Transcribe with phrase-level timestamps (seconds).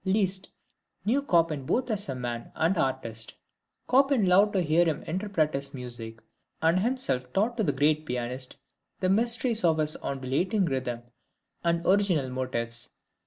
[0.03, 0.49] Liszt
[1.05, 3.35] knew Chopin both as man and artist;
[3.87, 6.23] Chopin loved to hear him interpret his music,
[6.59, 8.57] and himself taught the great Pianist
[8.99, 11.03] the mysteries of his undulating rhythm
[11.63, 12.89] and original motifs.